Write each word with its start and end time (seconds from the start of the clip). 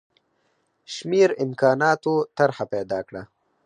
شمېر 0.93 1.29
امکاناتو 1.43 2.13
طرح 2.37 2.57
پیدا 2.73 2.99
کړه. 3.07 3.21